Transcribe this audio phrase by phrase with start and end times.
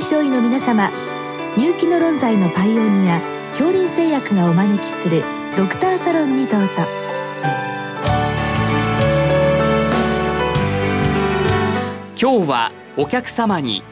[0.00, 0.90] 臨床医の皆様
[1.58, 5.22] 入気の論剤のパイオニア恐林製薬がお招きする
[5.58, 6.68] ドクターサロンにどうぞ
[12.18, 13.82] 今日はお客様に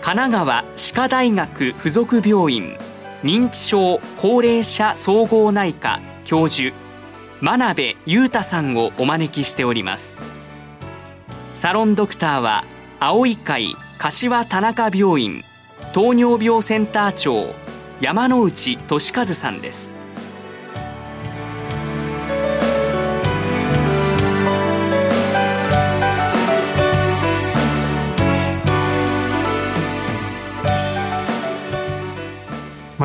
[0.00, 2.78] 神奈川歯科大学附属病院
[3.22, 6.74] 認知症高齢者総合内科教授
[7.42, 10.16] 真鍋裕太さんをお招きしております
[11.54, 12.64] サロンドクターは
[13.06, 15.44] 青い会柏田中病院
[15.92, 17.54] 糖尿病センター長
[18.00, 20.03] 山内俊和さんです。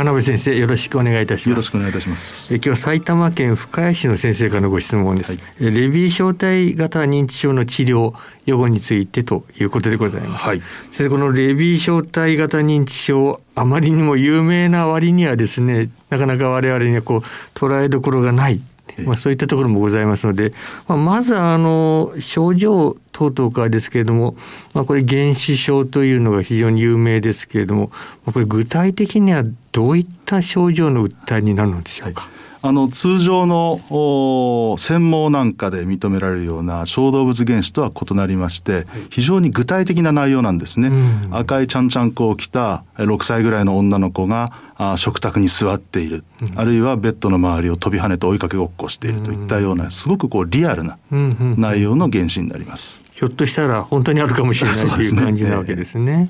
[0.09, 1.49] 真鍋先生よろしくお願いいたします。
[1.49, 2.54] よろしくお願いいたします。
[2.54, 5.41] え今日埼玉県深谷市の先生からのご質問です、はい。
[5.62, 8.13] えレビー小体型認知症の治療
[8.45, 10.62] 予後についてということでございます、はい。
[10.91, 17.20] 先生このレビー小体型認知症あまりにも有名な割にはですねなかなか我々にはこう
[17.54, 18.68] 捉えどころがないええ
[19.05, 20.53] まあ、そういったところもございますので、
[20.87, 24.35] まあ、まずあの症状等々からですけれども、
[24.73, 27.89] まあ、これ原子症というのが非常に有名ですけれども
[28.25, 32.27] まあこれ具体的にはどういった症状の訴えになるのでしょうか？
[32.62, 41.29] あの通常のお専門なんかで認められるような小動物原子とは異なりまして、非常に具体的な内容なんですね、うん。
[41.32, 51.62] 赤いちゃんちゃんこを着たえ6歳ぐらいの女の子があ食卓に座っている、あるいはベッドの周りを飛び跳ねて追いかけごっこをしているといったようなすごくこうリアルなうんうんうん。
[51.62, 53.01] 内容の原子になります。
[53.13, 56.29] ひょっとしたら本当にあるかもしれないという感じなわけですね。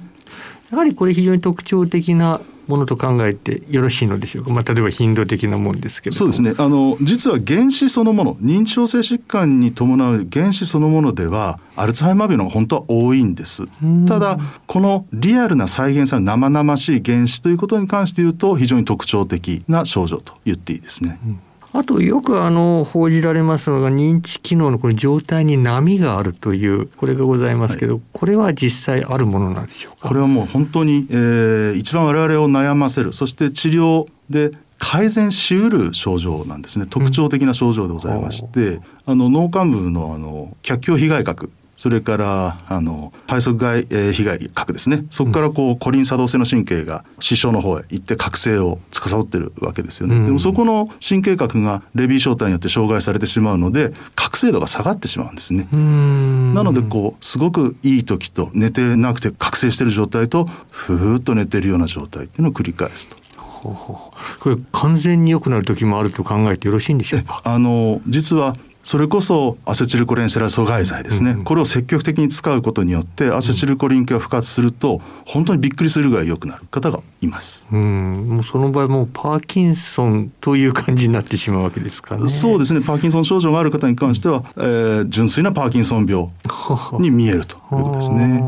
[0.71, 4.51] やはりこれ非常に特徴的なものと考えてよろしいのでしょうか？
[4.51, 6.15] まあ例えば頻度的なもんですけど。
[6.15, 6.41] そうです。
[6.41, 21.19] ねあの実は原子そのもの認知症性疾患に伴う原子そのものではアルツハイマー病の方が本当は多いんですんただこのリアルな再現される生々しい原子ということに関して言うと非常に特徴的な症状と言っていいですね、
[21.71, 30.07] あとよくあの報じられますのが認知機能のこの状態に波があるというこれがございますけど、これは実際あるものなんでしょうか？
[30.07, 33.13] これはもう本当に、えー一番我々を悩ませる。
[33.13, 36.85] そして治療で改善しうる症状なんですね。
[36.89, 45.05] 特徴的な症状でございまして、あの脳幹部のあの脚胸被害核それからあの肺側外、えー被害核ですね。
[45.11, 50.25] そこからこうコリン作動性の神経が視床の方へ行って覚醒を司ってるわけですよね、うん。
[50.25, 63.15] でもそこの神経核がレビー小体によって障害されてしまうので覚醒度が下がってしまうんですね、なのでこうすごくいい時と寝てなくて覚醒してる状態とふーっと寝てるような状態っていうのを繰り返すと。
[63.37, 67.41] ほうほうこれ完全に良くなる時もあると考えてよろしいんでしょうか？
[67.43, 68.55] あの実は
[68.89, 77.67] それこそアセチルコリンセラ阻害剤ですね、うんうんこれを積極的に使うことによってアセチルコリン系が付活すると本当にびっくりするぐらい良くなる方がいます。
[77.71, 82.29] うん、もうその場合もうパーキンソンという感じになってしまうわけですかね。
[82.29, 86.27] そうですねパーキンソン症状がある方に関しては、えー純粋なパーキンソン病
[86.99, 88.43] に見えるということですね。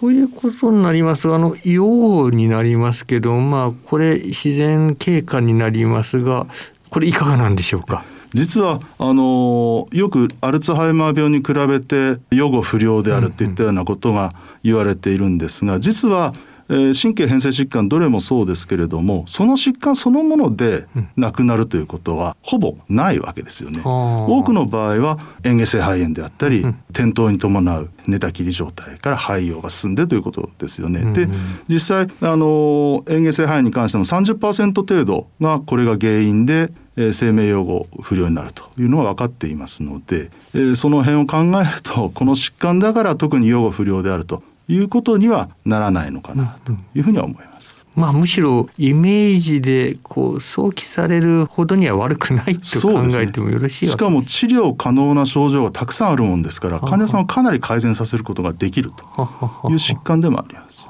[0.00, 6.46] そういうことになりますがあの陽になりますけどまあこれ自然経過になりますが
[6.88, 8.04] これいかがなんでしょうか？
[8.32, 14.32] 実はあのよくアルツハイマー病に比べて予後不良であるっていったようなことが
[14.62, 16.34] 言われているんですが実は、
[16.70, 20.86] えー神経変性疾患どれもそうですけれどもその疾患そのもので
[21.16, 23.80] 亡くなるということはほぼないわけですよね。
[23.84, 31.12] 多多くの場合は嚥下性肺炎であったりうん転倒に伴う寝たきり状態から肺葉が進んでということですよね。
[31.12, 31.32] でうん
[31.68, 47.80] 実際あの嚥下性肺炎に関しても30%程度がこれが原因でえー生命用語不良になるというのは分かっていますので、えーその辺を考えるとこの疾患だから特に用語不良であるということにはならないのかなというふうには思います。
[47.96, 60.88] まあむしろイメージでこう想起されるほどには悪くないと考えてもよろしいわけしかも治療可能な症状がたくさんあるもんですからはは患者さんをかなり改善させることができるとはははいう疾患でもあります。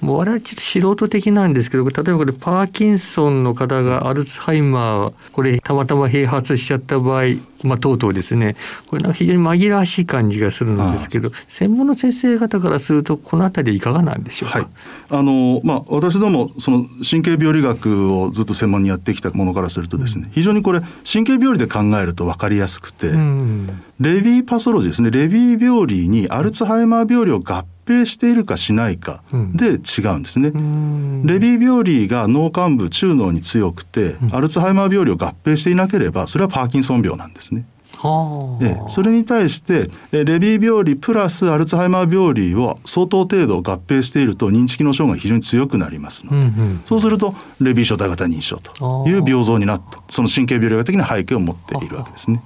[0.00, 7.24] もう我々ちょっと素人的なんですけど例えばこれパーキンソンの方がアルツハイマーこれたまたま併発しちゃった場合
[7.62, 8.54] まあとうとうですね。
[8.86, 14.68] これなんか非常に紛らわしい感じがするんですけど専門の先生方からするとこの辺りいかがなんでしょうか、はい、
[15.10, 23.82] あのまあ私どもその神経病理学をずっと専門にやってきたものからするとですね、非常にこれ神経病理で考えると分かりやすくて、うん。
[23.98, 25.10] レビーパソロジーですね。
[25.10, 29.22] レビー病理にアルツハイマー病理を合併しているかしないか
[29.54, 30.48] で違うんですね。
[30.48, 31.22] うん。
[31.24, 37.64] レビー病理が脳幹部中脳に強くて、アルツハイマー病理を合併していなければそれはパーキンソン病なんですね。
[37.96, 38.64] はあ。
[38.64, 38.90] ええ。
[38.90, 46.80] それに対してえレビー病理プラスアルツハイマー病理を相当程度合併していると認知機能障害が非常に強くなりますので、うんうん。
[46.84, 52.42] そうするとレビー小体型認知症という病像になってその神経病理学的な背景を持っているわけですね。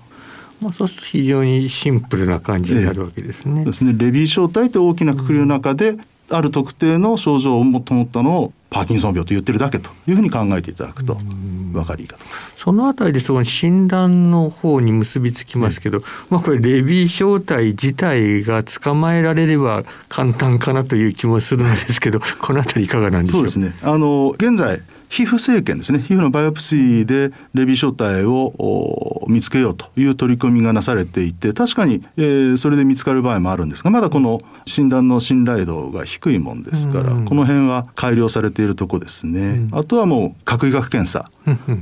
[0.60, 3.56] まあ、そうすると非常にシンプルな感じになるわけですね。
[3.56, 5.96] そうですねレビー小体という大きな括りの中で、
[6.30, 12.24] ある特定の症状をもともったのをパーキンソン病と言ってるだけというふうに考えていただくと分かりいいかと。
[12.56, 23.74] そのあたりでその診断の方に結びつきますけど、まあこれレビー小体自体が捕まえられれば簡単かなという気もするのですけど、このあたりいかがなんでしょそううですね。
[23.82, 24.80] あの現在
[25.10, 25.98] 皮膚生検ですね。
[25.98, 37.24] 皮膚のバイオプシーでレビー小体をお見つけようという取り組みがなされていて確かに、えーそれで見つかる場合もあるんですがまだこの診断の信頼度が低いもんですから、うん。
[37.24, 41.28] この辺は改良されているとこですね、あとはもう核医学検査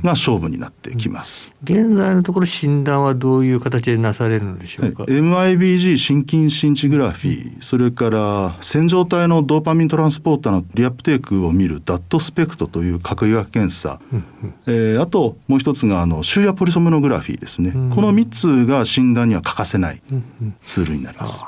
[0.03, 1.53] が勝負になってきます。
[1.63, 5.03] 現在のところ診断はどういう形でなされるのでしょうか？
[5.03, 13.99] はい MIBG 心筋シンチグラフィー、それから線状体のドーパミントランスポーターのリアプテークを見るダットスペクトという核医学検査、
[14.65, 20.01] えーあともう一つがあの終夜ポリソムノグラフィーですね、んこの3つが診断には欠かせない
[20.63, 21.43] ツールになります。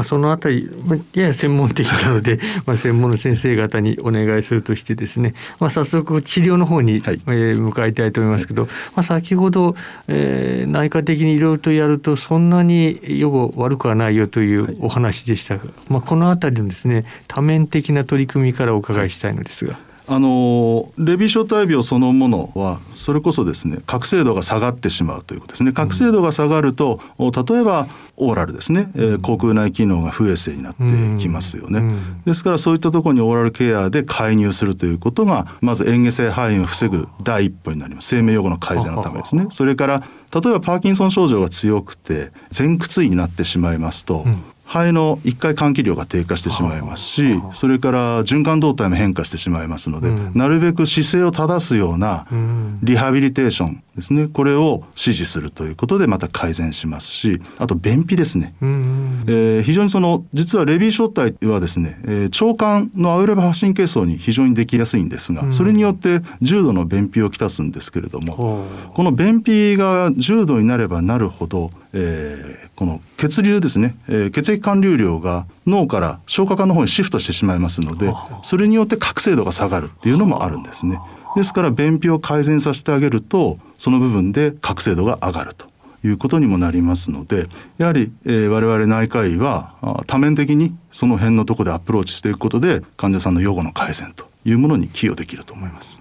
[0.00, 7.20] まあ、そのあたり、まあやや専門的なので、 まあ、専門の先生方にお願いするとしてですね、まあ、早速治療の方に、はい。
[7.26, 8.62] えー向かいたいと思いますけど、
[8.96, 9.76] まあ、先ほど、
[10.08, 19.89] えー内科的にいろいろとやるとそんなに予後悪くはないよというお話でしたが、まあ、このあたりのですね多面的な取り組みからお伺いしたいのですが。
[20.12, 25.72] あのレビー小体病そのものはそれこそですね覚醒度が下がってしまうということですね。
[25.72, 27.86] 覚醒度が下がると、お例えば
[28.16, 30.82] オーラルですね、えー口腔内機能が不衛生になって
[31.18, 32.22] きますよね、うん。
[32.24, 38.08] ですからそういったところにオーラルケアで介入するということがまず嚥下性肺炎を防ぐ第一歩になります。
[38.08, 39.46] 生命予後の改善のためですね。
[39.50, 40.02] それから
[40.34, 44.26] 例えばパーキンソン症状が強くて前屈位になってしまいますと、
[44.70, 50.32] 肺の一回換気量が低下してしまいますしそれから循環動態も変化してしまいますので、うん。
[50.32, 52.78] なるべく姿勢を正すようなうん。
[52.80, 54.28] リハビリテーションですね。
[54.28, 58.54] これを指示するということでまた改善しますしあと便秘ですね。
[58.60, 65.52] うんえー非常にその実はレビー小体はですね、えー腸管のアウレバ発神経層に非常にできやすいんですが、うん。
[65.52, 68.94] それによって重度の便秘をきたすんですけれども、ほう。
[68.94, 78.10] この便秘が重度になればなるほど、えーこの血流ですね、えー血液管流量が脳から消化管の方にシフトしてしまいますので
[78.42, 80.98] それによって覚醒度が下がるっていうのもあるんですね
[81.36, 85.66] ですから便秘を改善させてあげるとその部分で覚醒度が上がると
[86.04, 87.46] いうことにもなりますので
[87.78, 96.00] やはり、えー我々内科医は多面的にその辺のところでアプローチしていくことで患者さんの予後の改善というものに寄与できると思います。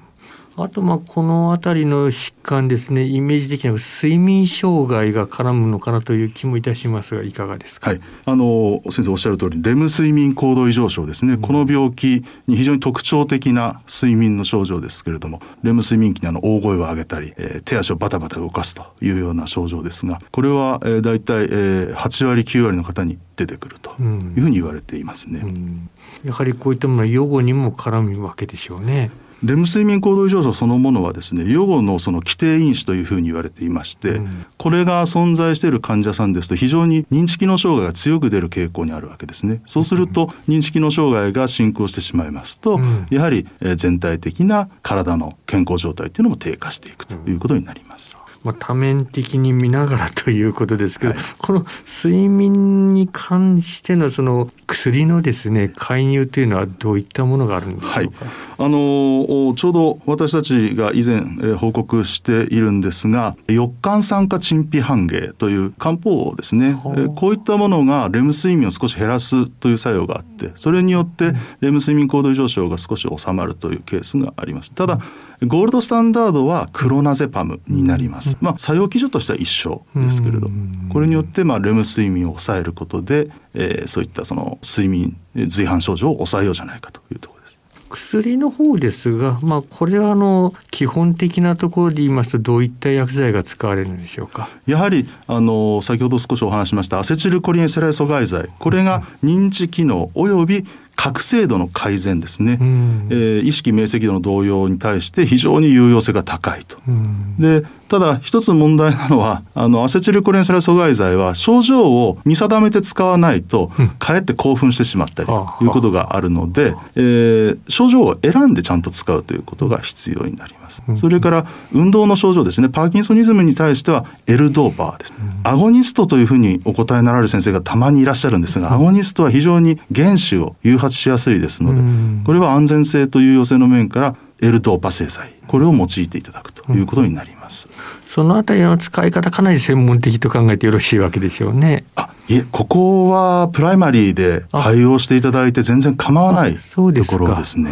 [0.63, 24.33] あとまあこの辺りの疾患ですねイメージ的には睡眠障害が絡むのかなという気もいたしますがいかがですか、はい、あの先生おっしゃる通りレム睡眠行動異常症ですね、この病気に非常に特徴的な睡眠の症状ですけれどもレム睡眠期にあの大声を上げたり、えー手足をバタバタ動かすというような症状ですがこれは、えー、大体、えー8割9割の方に出てくるとうん。
[24.35, 25.41] いうふうに言われていますね。
[25.43, 25.89] うん。
[26.25, 29.11] やはりこういったものは予後にも絡むわけでしょうね。
[29.43, 34.45] レム睡眠行動異常症そのものはですね予後のその規定因子というふうに言われていまして、うん。
[34.57, 39.61] これが存在している患者さんですと非常に認知機能障害が強く出る傾向にあるわけですね。
[39.65, 43.05] そうすると認知機能障害が進行してしまいますと、うん。
[43.09, 48.17] やはりえー全体的な体の健康状態っていうのも低下していくということになります。
[48.43, 51.65] まあ、多面的に見ながらということですけど、この
[52.03, 57.99] 睡眠に関してのその薬のですね介入というのはどういったものがあるんでしょうか？
[57.99, 58.09] はい、
[58.57, 66.79] あのちょうど私たちが以前、えー報告しているんですが翼管酸化陳皮半芸という漢方ですね、
[67.15, 74.71] こういったものがレム睡眠を少し減らすという作用があってそれによってレム睡眠行動異常症が少し収まるというケースがあります。
[74.71, 74.99] ただ
[75.45, 80.47] ゴールドスタンダードはクロナゼパムになります、まあ作用基準としては一緒ですけれど。
[80.47, 80.89] うん。
[80.91, 87.59] これによってまあレム睡眠を抑えることで、えーそういったその睡眠えー随伴症状を抑えようじゃないかというところです。
[87.89, 94.47] 薬の方ですが、まあ、これはあの基本的なところで言いますとどういった薬剤が使われるんでしょうか？
[94.67, 98.49] やはりあの先ほど少しお話しましたアセチルコリンエセライ阻害剤。
[98.59, 103.07] これが認知機能および覚醒度の改善ですね、うん。
[103.09, 106.77] えー意識明晰度の動揺に対して非常に有用性が高いと。
[106.87, 107.37] うん。
[107.39, 120.83] でただ一つ問題なのはあのアセチルコリンセラ阻害剤は症状を見定めて使わないと、うん、かえって興奮してしまったりということがあるので、えー、症状を選んでちゃんと使うということが必要になります。
[120.95, 122.69] それから運動の症状ですね。
[122.69, 131.81] パーキンソニズムに対してはエルドーパーです、アゴニストというふうにお答えになられる先生がたまにいらっしゃるんですが、アゴニストは非常に原子を誘発しやすいですので、
[132.23, 135.33] これは安全性と有用性の面からエルドーパ製剤。
[135.47, 137.38] これを用いていただくということになります。
[137.49, 137.65] Yes.
[138.13, 141.85] そのあたりの使い方かなり専門的と考えてよろしいわけでしょうね。
[141.95, 147.71] あいえここはプライマリーで対応していただいて全然構わないところですね。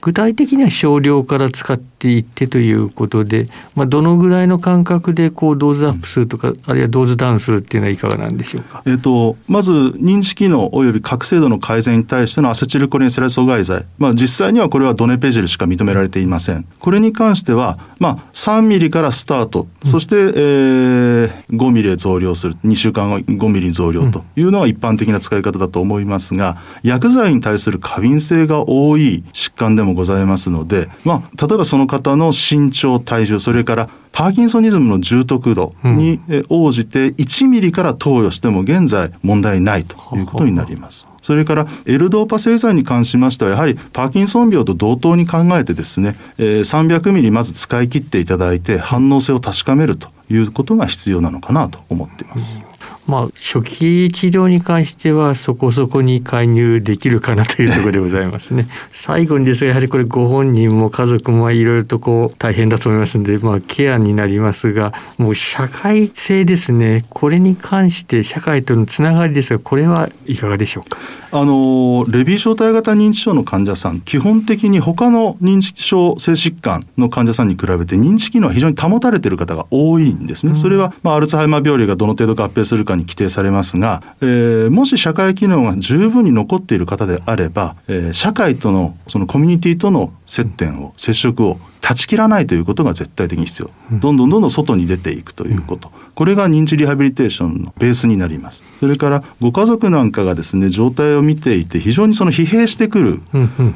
[0.00, 8.82] 具体的には少量から使っていってということで、まあ、どのぐらいの間隔でこうドーズアップするとか、うん、あるいはドーズダウンするっていうのはいかがなんでしょうか？
[8.86, 16.64] えっ、とまず認知機能および覚醒度の改善に対してのアセチルコリンセラ阻害剤、まあ、実際にはこれはドネペジルしか認められていません。
[16.78, 22.54] これに関しては、まあ、3ミリからスタート、そして、えー、5ミリで増量する。
[22.64, 41.06] 2週間後5ミリに増量というのは一般的な使い方だと思いますが薬剤に対する過敏性が多い疾患でもございますので、まあ、例えばその方の身長体重それからパーキンソニズムの重篤度に応じて1ミリから投与しても現在問題ないということになります。
[41.28, 52.67] それからエルドーパ製剤に関しましてはやはりパーキンソン病と同等に考えてですね、え、300ミリまず使い切っていただいて反応性を確かめるということが必要なのかなと思っています。
[53.08, 58.66] まあ、初期治療に関してはそこそこに介入できるかなというところでございますね。
[58.92, 70.98] 最後にですがやはりこれご本人も家族もいろいろとこう大変だと思いますので、まあ、ケアになりますがもう社会性ですねこれに関して社会とのつながりですがこれはいかがでしょうか？
[71.30, 80.54] あのレビー小体型認知症の患者さん基本的に他の認知症性疾患の患者さんに比べて認知機能は非常に保たれている方が多いんですね。
[80.54, 98.62] それは、まあ、アルツハイマー病理がどの程度合併するかに規定されますが、えー、もし社会機能が十分に残っている方であれば、えー、社会とのそのコミュニティとの接点を接触を断ち切らないということが絶対的に必要、どんどんどんどん外に出ていくということ、これが認知リハビリテーションのベースになります。
[98.78, 103.22] それからご家族なんかがですね状態を見ていて非常にその疲弊してくる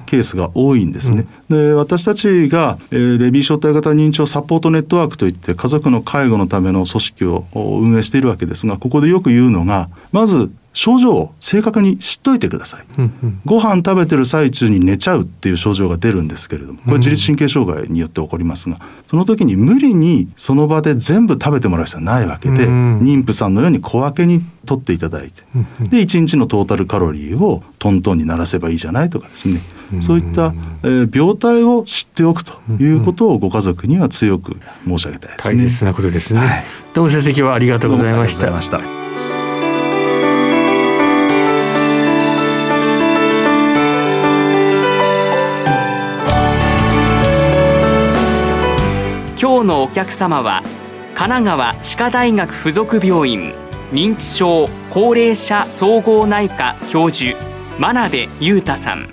[0.05, 25.43] ケースが多いんですね、で私たちが、えー、レビー小体型認知症サポートネットワークといって家族の介護のための組織を運営しているわけですがここでよく言うのがまず症状を正確に知っといてください、うんうん、ご飯食べてる最中に寝ちゃうっていう症状が出るんですけれどもこれ自律神経障害によって起こりますがその時に無理にその場で全部食べてもらう必要はないわけで、妊婦さんのように小分けに取っていただいて、
[25.91, 29.61] で1日のトータルカロリーをトントンにならせばいいじゃないとかですね、
[30.01, 35.65] そういった、えー、病態を知っておくということをご家族には強く申し上げたいですね。
[35.65, 36.65] 大切なことですね、はい、
[36.95, 38.39] どうも先生今日はありがとうございまし
[38.71, 39.02] た。
[49.63, 50.61] 今日のお客様は
[51.15, 53.55] 神奈川歯科大学附属病院
[53.93, 57.39] 認知症高齢者総合内科教授
[57.79, 59.09] 真鍋裕太さん。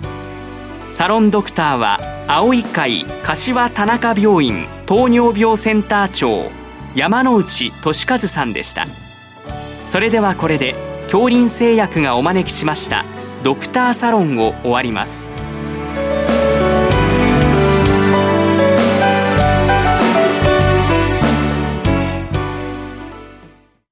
[0.92, 6.50] サロンドクターは青い会柏田中病院糖尿病センター長
[6.96, 8.86] 山内俊和さんでした。
[9.86, 13.04] それではこれで恐林製薬がお招きしました
[13.44, 15.28] ドクターサロンを終わります。